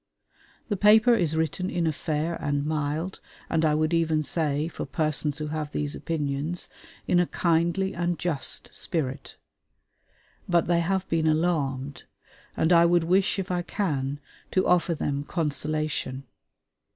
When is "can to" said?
13.61-14.65